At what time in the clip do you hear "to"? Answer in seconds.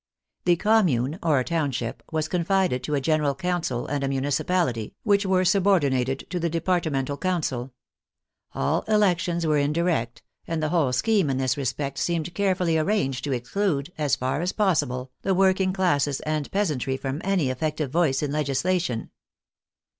2.85-2.95, 6.31-6.39, 13.25-13.31